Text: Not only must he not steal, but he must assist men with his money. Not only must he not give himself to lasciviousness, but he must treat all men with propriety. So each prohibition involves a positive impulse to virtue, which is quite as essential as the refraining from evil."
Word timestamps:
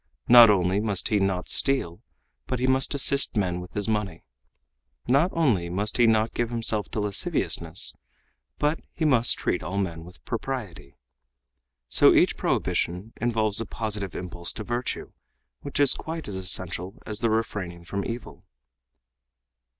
Not 0.27 0.49
only 0.49 0.79
must 0.79 1.09
he 1.09 1.19
not 1.19 1.47
steal, 1.47 2.01
but 2.47 2.57
he 2.57 2.65
must 2.65 2.95
assist 2.95 3.35
men 3.37 3.61
with 3.61 3.73
his 3.75 3.87
money. 3.87 4.23
Not 5.07 5.29
only 5.31 5.69
must 5.69 5.97
he 5.97 6.07
not 6.07 6.33
give 6.33 6.49
himself 6.49 6.89
to 6.89 6.99
lasciviousness, 6.99 7.95
but 8.57 8.79
he 8.95 9.05
must 9.05 9.37
treat 9.37 9.61
all 9.61 9.77
men 9.77 10.03
with 10.03 10.25
propriety. 10.25 10.95
So 11.87 12.15
each 12.15 12.35
prohibition 12.35 13.13
involves 13.21 13.61
a 13.61 13.65
positive 13.67 14.15
impulse 14.15 14.51
to 14.53 14.63
virtue, 14.63 15.11
which 15.61 15.79
is 15.79 15.93
quite 15.93 16.27
as 16.27 16.35
essential 16.35 16.97
as 17.05 17.19
the 17.19 17.29
refraining 17.29 17.85
from 17.85 18.03
evil." 18.03 18.43